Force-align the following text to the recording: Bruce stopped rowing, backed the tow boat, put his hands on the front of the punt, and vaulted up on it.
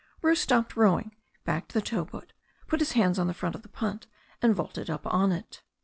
Bruce 0.19 0.41
stopped 0.41 0.75
rowing, 0.75 1.15
backed 1.45 1.73
the 1.75 1.79
tow 1.83 2.03
boat, 2.03 2.33
put 2.65 2.79
his 2.79 2.93
hands 2.93 3.19
on 3.19 3.27
the 3.27 3.35
front 3.35 3.53
of 3.53 3.61
the 3.61 3.69
punt, 3.69 4.07
and 4.41 4.55
vaulted 4.55 4.89
up 4.89 5.05
on 5.05 5.31
it. 5.31 5.61